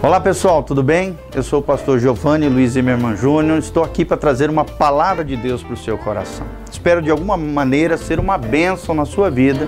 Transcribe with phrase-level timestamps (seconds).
[0.00, 1.18] Olá pessoal, tudo bem?
[1.34, 3.58] Eu sou o pastor Giovanni Luiz Zimmermann Júnior.
[3.58, 6.46] Estou aqui para trazer uma palavra de Deus para o seu coração.
[6.70, 9.66] Espero de alguma maneira ser uma bênção na sua vida.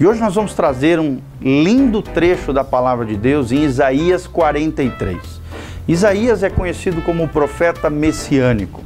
[0.00, 5.16] E hoje nós vamos trazer um lindo trecho da palavra de Deus em Isaías 43.
[5.86, 8.82] Isaías é conhecido como o profeta messiânico.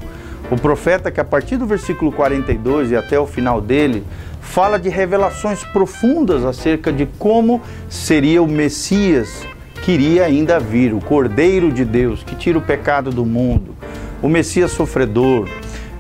[0.51, 4.05] O profeta que a partir do versículo 42 e até o final dele
[4.39, 9.47] fala de revelações profundas acerca de como seria o Messias
[9.85, 13.77] que iria ainda vir, o Cordeiro de Deus que tira o pecado do mundo,
[14.23, 15.47] o Messias sofredor,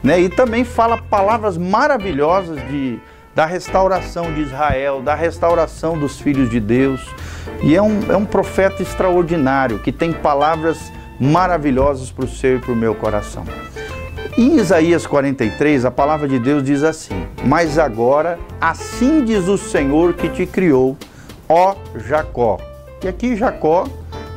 [0.03, 0.19] né?
[0.21, 2.99] E também fala palavras maravilhosas de
[3.35, 7.05] da restauração de Israel, da restauração dos filhos de Deus.
[7.63, 12.61] E é um, é um profeta extraordinário que tem palavras maravilhosas para o seu e
[12.61, 13.45] para o meu coração.
[14.39, 20.15] Em Isaías 43, a palavra de Deus diz assim: Mas agora, assim diz o Senhor
[20.15, 20.97] que te criou,
[21.49, 21.75] ó
[22.07, 22.74] Jacó.
[23.05, 23.87] E aqui Jacó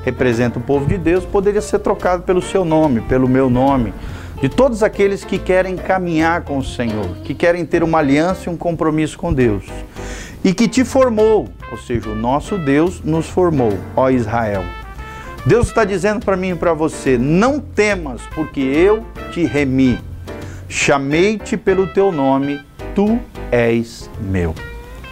[0.03, 3.94] representa o povo de Deus, poderia ser trocado pelo seu nome, pelo meu nome,
[4.42, 8.50] de todos aqueles que querem caminhar com o Senhor, que querem ter uma aliança e
[8.50, 9.64] um compromisso com Deus.
[10.44, 14.66] E que te formou, ou seja, o nosso Deus nos formou, ó Israel.
[15.45, 19.97] Deus está dizendo para mim e para você: não temas, porque eu te remi.
[20.67, 22.59] Chamei-te pelo teu nome,
[22.94, 23.17] tu
[23.49, 24.53] és meu.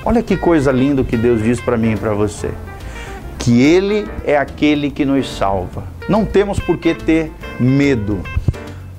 [0.04, 2.52] Olha que coisa linda que Deus diz para mim e para você.
[3.46, 5.84] Que Ele é aquele que nos salva.
[6.10, 8.20] Não temos por que ter medo.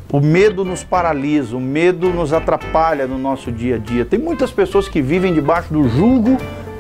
[0.09, 4.05] O medo nos paralisa, o medo nos atrapalha no nosso dia a dia.
[4.05, 6.39] Tem muitas pessoas que vivem debaixo do jugo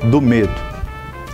[0.08, 0.55] do medo.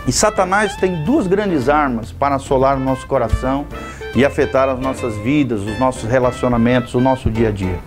[0.07, 3.67] E Satanás tem duas grandes armas para assolar o nosso coração
[4.15, 7.79] e afetar as nossas vidas, os nossos relacionamentos, o nosso dia a dia.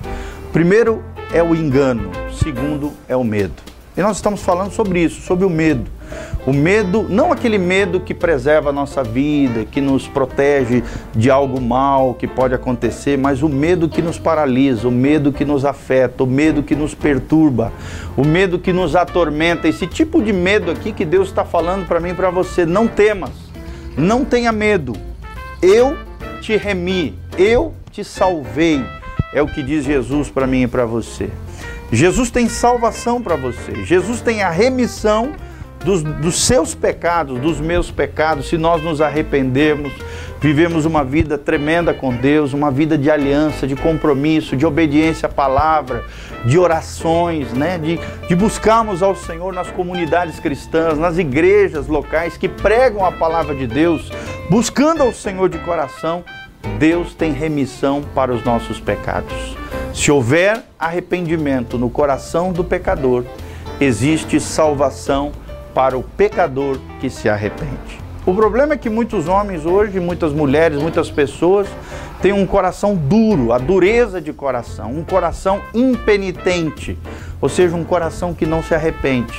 [0.53, 3.61] Primeiro é o engano, segundo é o medo.
[3.97, 5.96] E nós estamos falando sobre isso, sobre o medo.
[6.47, 11.61] O medo, não aquele medo que preserva a nossa vida, que nos protege de algo
[11.61, 16.23] mal que pode acontecer, mas o medo que nos paralisa, o medo que nos afeta,
[16.23, 17.73] o medo que nos perturba,
[18.17, 19.67] o medo que nos atormenta.
[19.67, 22.65] Esse tipo de medo aqui que Deus está falando para mim e para você.
[22.65, 23.33] Não temas,
[23.97, 24.93] não tenha medo.
[25.61, 25.97] Eu
[26.41, 28.85] te remi, eu te salvei.
[29.35, 31.29] É o que diz Jesus para mim e para você.
[31.91, 33.85] Jesus tem salvação para você.
[33.85, 35.33] Jesus tem a remissão
[35.87, 39.93] dos, dos, seus pecados, dos meus pecados, se nós nos arrependermos,
[40.41, 45.33] vivemos uma vida tremenda com Deus, uma vida de aliança, de compromisso, de obediência à
[45.33, 46.05] palavra,
[46.45, 47.79] de orações, né?
[47.79, 53.55] de, de buscarmos ao Senhor nas comunidades cristãs, nas igrejas locais que pregam a palavra
[53.55, 54.11] de Deus,
[54.51, 56.25] buscando ao Senhor de coração,
[56.81, 59.57] Deus tem remissão para os nossos pecados.
[59.95, 63.25] Se houver arrependimento no coração do pecador,
[63.81, 65.31] existe salvação
[65.77, 68.01] para o pecador que se arrepende.
[68.25, 71.69] O problema é que muitos homens hoje, muitas mulheres, muitas pessoas
[72.23, 76.99] têm um coração duro, a dureza de coração, um coração impenitente,
[77.43, 79.39] ou seja, um coração que não se arrepende.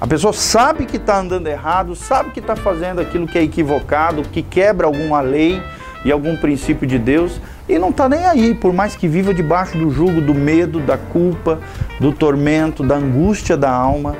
[0.00, 4.22] A pessoa sabe que está andando errado, sabe que está fazendo aquilo que é equivocado,
[4.22, 5.62] que quebra alguma lei
[6.02, 9.76] e algum princípio de Deus, e não está nem aí, por mais que viva debaixo
[9.76, 11.58] do jugo do medo, da culpa,
[12.00, 14.16] do tormento, da angústia da alma,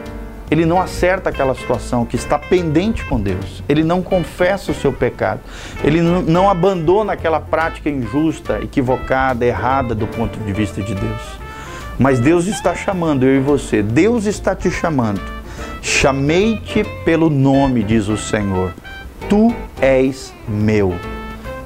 [0.50, 3.62] ele não acerta aquela situação que está pendente com Deus.
[3.68, 5.40] Ele não confessa o seu pecado.
[5.84, 11.22] Ele não abandona aquela prática injusta, equivocada, errada do ponto de vista de Deus.
[11.98, 13.82] Mas Deus está chamando eu e você.
[13.82, 15.20] Deus está te chamando.
[15.82, 18.72] Chamei-te pelo nome, diz o Senhor.
[19.28, 20.94] Tu és meu.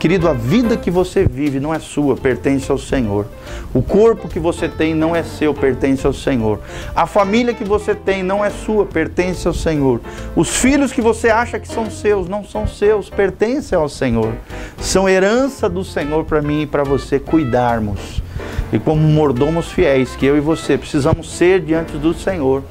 [0.03, 3.25] Querido, a vida que você vive não é sua, pertence ao Senhor.
[3.73, 6.59] O corpo que você tem não é seu, pertence ao Senhor.
[6.93, 10.01] A família que você tem não é sua, pertence ao Senhor.
[10.35, 14.33] Os filhos que você acha que são seus não são seus, pertencem ao Senhor.
[14.77, 18.21] São herança do Senhor para mim e para você cuidarmos.
[18.73, 22.65] E como mordomos fiéis que eu e você precisamos ser diante do Senhor,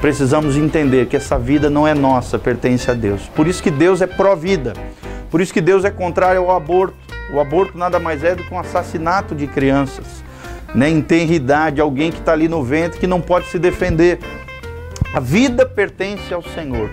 [0.00, 3.28] precisamos entender que essa vida não é nossa, pertence a Deus.
[3.36, 4.72] Por isso que Deus é pró-vida.
[5.30, 6.96] Por isso que Deus é contrário ao aborto.
[7.32, 10.24] O aborto nada mais é do que um assassinato de crianças,
[10.74, 10.88] né?
[10.88, 14.18] em tenridade, alguém que está ali no ventre que não pode se defender.
[15.12, 16.90] A vida pertence ao Senhor.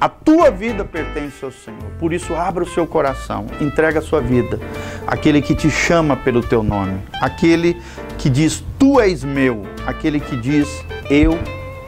[0.00, 1.90] A tua vida pertence ao Senhor.
[1.98, 4.58] Por isso, abra o seu coração, entrega a sua vida
[5.06, 7.80] àquele que te chama pelo teu nome, aquele
[8.18, 11.38] que diz: Tu és meu, aquele que diz: Eu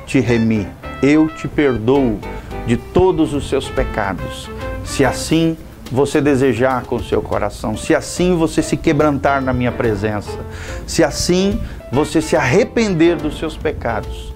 [0.07, 0.67] te remi,
[1.03, 2.19] eu te perdoo
[2.67, 4.49] de todos os seus pecados.
[4.85, 5.57] Se assim
[5.91, 10.39] você desejar com o seu coração, se assim você se quebrantar na minha presença,
[10.87, 11.61] se assim
[11.93, 14.33] você se arrepender dos seus pecados,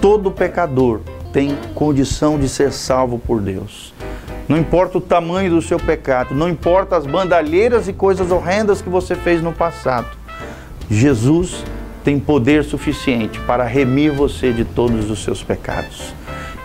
[0.00, 1.00] todo pecador
[1.32, 3.92] tem condição de ser salvo por Deus.
[4.48, 8.88] Não importa o tamanho do seu pecado, não importa as bandalheiras e coisas horrendas que
[8.88, 10.06] você fez no passado.
[10.90, 11.64] Jesus
[12.04, 16.14] tem poder suficiente para remir você de todos os seus pecados.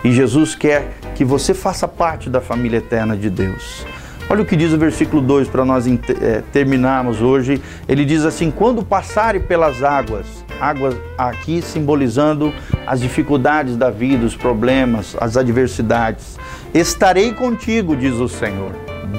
[0.04, 3.84] E Jesus quer que você faça parte da família eterna de Deus.
[4.32, 7.60] Olha o que diz o versículo 2 para nós é, terminarmos hoje.
[7.88, 10.24] Ele diz assim: Quando passarem pelas águas,
[10.60, 12.54] águas aqui simbolizando
[12.86, 16.38] as dificuldades da vida, os problemas, as adversidades,
[16.72, 18.70] estarei contigo, diz o Senhor.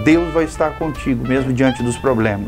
[0.05, 2.47] Deus vai estar contigo, mesmo diante dos problemas.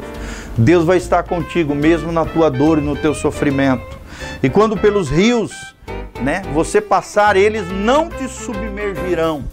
[0.58, 4.00] Deus vai estar contigo, mesmo na tua dor e no teu sofrimento.
[4.42, 5.52] E quando pelos rios,
[6.22, 9.44] né, você passar, eles não te submergirão.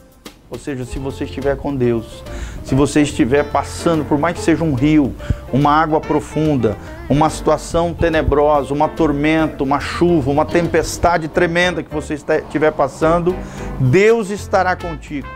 [0.48, 2.24] Ou seja, se você estiver com Deus,
[2.64, 5.14] se você estiver passando, por mais que seja um rio,
[5.52, 6.76] uma água profunda,
[7.08, 13.34] uma situação tenebrosa, uma tormenta, uma chuva, uma tempestade tremenda que você estiver passando,
[13.80, 15.28] Deus estará contigo.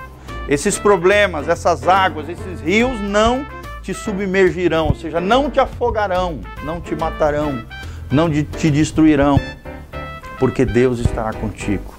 [0.49, 3.45] Esses problemas, essas águas, esses rios não
[3.83, 7.65] te submergirão, ou seja, não te afogarão, não te matarão,
[8.11, 9.41] não te destruirão,
[10.39, 11.95] porque Deus estará contigo.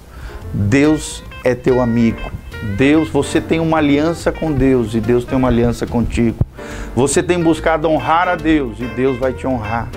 [0.52, 2.30] Deus é teu amigo.
[2.76, 6.38] Deus, você tem uma aliança com Deus e Deus tem uma aliança contigo.
[6.94, 9.88] Você tem buscado honrar a Deus e Deus vai te honrar.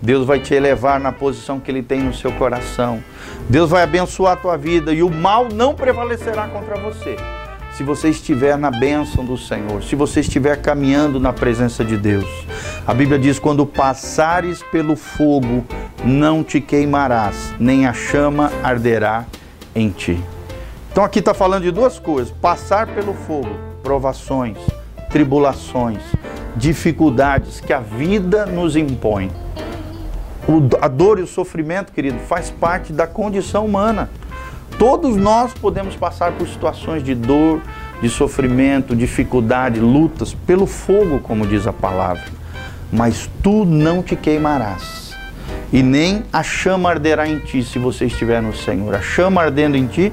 [0.00, 3.02] Deus vai te elevar na posição que Ele tem no seu coração.
[3.48, 7.16] Deus vai abençoar a tua vida e o mal não prevalecerá contra você
[7.72, 12.26] se você estiver na bênção do Senhor, se você estiver caminhando na presença de Deus.
[12.86, 15.64] A Bíblia diz: quando passares pelo fogo,
[16.04, 19.24] não te queimarás, nem a chama arderá
[19.74, 20.20] em ti.
[20.92, 23.48] Então aqui está falando de duas coisas: passar pelo fogo,
[23.82, 24.58] provações,
[25.10, 26.02] tribulações,
[26.54, 29.30] dificuldades que a vida nos impõe.
[30.82, 34.10] A dor e o sofrimento, querido, faz parte da condição humana.
[34.78, 37.62] Todos nós podemos passar por situações de dor,
[38.02, 42.24] de sofrimento, dificuldade, lutas, pelo fogo, como diz a palavra.
[42.92, 45.14] Mas tu não te queimarás,
[45.72, 48.94] e nem a chama arderá em ti se você estiver no Senhor.
[48.94, 50.12] A chama ardendo em ti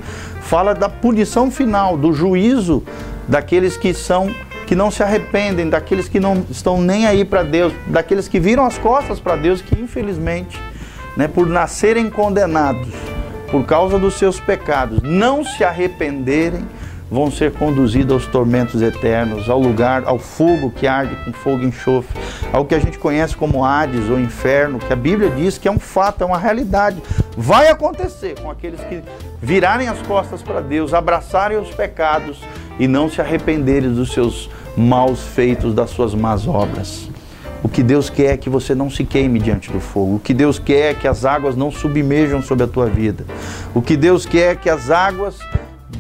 [0.49, 2.83] fala da punição final, do juízo
[3.27, 4.33] daqueles que são
[4.65, 8.65] que não se arrependem, daqueles que não estão nem aí para Deus, daqueles que viram
[8.65, 10.59] as costas para Deus, que infelizmente,
[11.15, 12.87] né, por nascerem condenados,
[13.51, 16.67] por causa dos seus pecados, não se arrependerem,
[17.09, 21.67] vão ser conduzidos aos tormentos eternos, ao lugar, ao fogo que arde com fogo e
[21.67, 22.19] enxofre,
[22.53, 25.71] ao que a gente conhece como Hades ou inferno, que a Bíblia diz que é
[25.71, 27.01] um fato, é uma realidade.
[27.35, 29.01] Vai acontecer com aqueles que
[29.41, 32.41] virarem as costas para Deus, abraçarem os pecados
[32.77, 37.09] e não se arrependerem dos seus maus feitos, das suas más obras.
[37.61, 40.15] O que Deus quer é que você não se queime diante do fogo.
[40.15, 43.25] O que Deus quer é que as águas não submerjam sobre a tua vida.
[43.73, 45.37] O que Deus quer é que as águas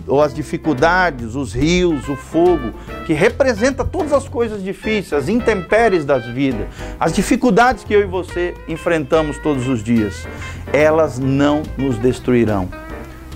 [0.09, 2.73] ou as dificuldades, os rios, o fogo,
[3.05, 6.67] que representa todas as coisas difíceis, as intempéries das vidas,
[6.99, 10.27] as dificuldades que eu e você enfrentamos todos os dias,
[10.73, 12.67] elas não nos destruirão,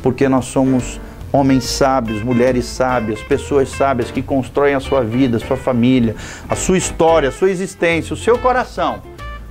[0.01, 0.99] porque nós somos
[1.31, 6.15] homens sábios, mulheres sábias, pessoas sábias que constroem a sua vida, a sua família,
[6.49, 9.01] a sua história, a sua existência, o seu coração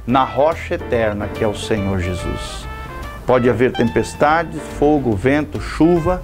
[0.07, 2.67] na rocha eterna que é o Senhor Jesus.
[3.27, 6.23] Pode haver tempestades, fogo, vento, chuva,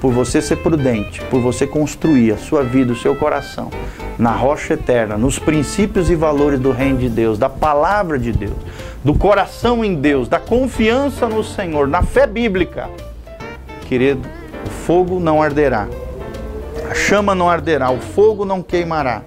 [0.00, 3.70] por você ser prudente, por você construir a sua vida, o seu coração
[4.18, 8.56] na rocha eterna, nos princípios e valores do reino de Deus, da palavra de Deus,
[9.02, 12.88] do coração em Deus, da confiança no Senhor, na fé bíblica.
[13.88, 14.28] Querido,
[14.66, 15.88] o fogo não arderá,
[16.90, 19.22] a chama não arderá, o fogo não queimará,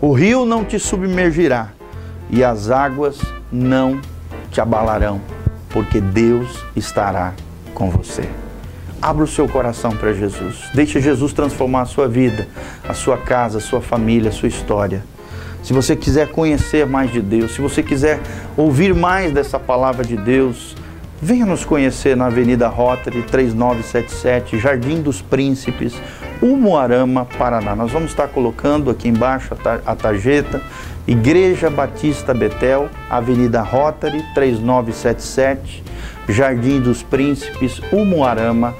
[0.00, 1.70] o rio não te submergirá
[2.30, 3.20] e as águas
[3.50, 4.00] não
[4.52, 5.20] te abalarão,
[5.70, 7.34] porque Deus estará
[7.74, 8.28] com você.
[9.00, 10.70] Abra o seu coração para Jesus.
[10.74, 12.48] Deixe Jesus transformar a sua vida,
[12.88, 15.04] a sua casa, a sua família, a sua história.
[15.62, 18.20] Se você quiser conhecer mais de Deus, se você quiser
[18.56, 20.76] ouvir mais dessa palavra de Deus,
[21.20, 25.92] Venha nos conhecer na Avenida Rotary 3977, Jardim dos Príncipes,
[26.40, 27.74] Umuarama, Paraná.
[27.74, 29.52] Nós vamos estar colocando aqui embaixo
[29.84, 30.62] a tarjeta
[31.08, 35.82] Igreja Batista Betel, Avenida Rotary 3977,
[36.28, 38.76] Jardim dos Príncipes, Umuarama,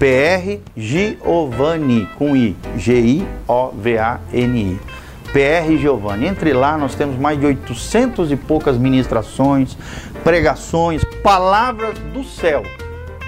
[0.00, 4.80] PR Giovanni, com I, G-I-O-V-A-N-I.
[5.30, 6.26] PR Giovanni.
[6.26, 9.76] Entre lá, nós temos mais de 800 e poucas ministrações,
[10.24, 12.62] pregações, palavras do céu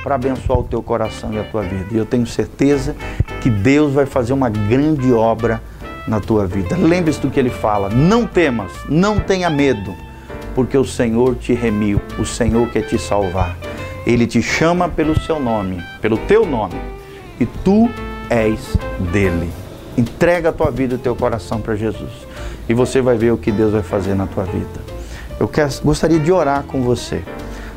[0.02, 1.88] para abençoar o teu coração e a tua vida.
[1.90, 2.96] E eu tenho certeza
[3.42, 5.60] que Deus vai fazer uma grande obra
[6.08, 6.74] na tua vida.
[6.74, 9.94] Lembre-se do que ele fala: não temas, não tenha medo,
[10.54, 13.58] porque o Senhor te remiu, o Senhor quer te salvar.
[14.06, 16.80] Ele te chama pelo seu nome, pelo teu nome,
[17.38, 17.88] e tu
[18.28, 18.76] és
[19.12, 19.50] dele.
[19.96, 22.10] Entrega a tua vida e o teu coração para Jesus.
[22.68, 24.92] E você vai ver o que Deus vai fazer na tua vida.
[25.38, 25.50] Eu
[25.84, 27.22] gostaria de orar com você.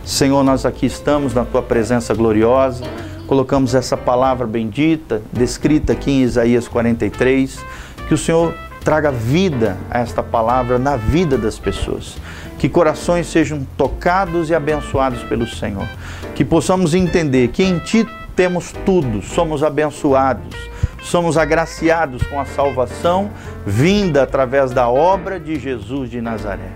[0.04, 2.84] Senhor, nós aqui estamos na tua presença gloriosa.
[3.28, 7.60] Colocamos essa palavra bendita, descrita aqui em Isaías 43.
[8.08, 8.54] Que o Senhor
[8.86, 12.18] traga vida a esta palavra na vida das pessoas.
[12.60, 15.88] Que corações sejam tocados e abençoados pelo Senhor.
[16.36, 20.56] Que possamos entender que em Ti temos tudo, somos abençoados,
[21.02, 23.32] somos agraciados com a salvação
[23.66, 26.72] vinda através da obra de Jesus de Nazaré.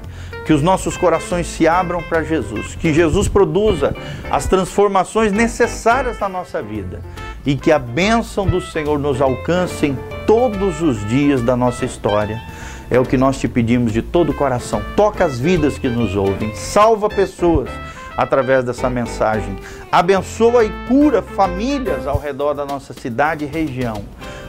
[0.45, 3.95] Que os nossos corações se abram para Jesus, que Jesus produza
[4.31, 7.01] as transformações necessárias na nossa vida
[7.45, 9.95] e que a bênção do Senhor nos alcance em
[10.29, 12.39] todos os dias da nossa história.
[12.87, 14.79] É o que nós te pedimos de todo o coração.
[14.95, 17.67] Toca as vidas que nos ouvem, salva pessoas
[18.15, 19.55] através dessa mensagem.
[19.91, 24.03] Abençoa e cura famílias ao redor da nossa cidade e região.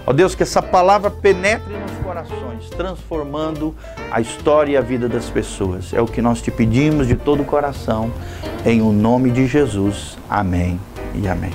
[0.06, 3.74] Ó Deus, que essa palavra penetre nos corações, transformando
[4.10, 5.94] a história e a vida das pessoas.
[5.94, 8.12] É o que nós te pedimos de todo o coração,
[8.66, 10.18] em o nome de Jesus.
[10.28, 10.78] Amém
[11.14, 11.54] e amém.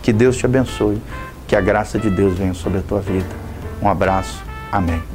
[0.00, 1.02] Que Deus te abençoe,
[1.48, 3.43] que a graça de Deus venha sobre a tua vida.
[3.82, 4.42] Um abraço.
[4.72, 5.13] Amém.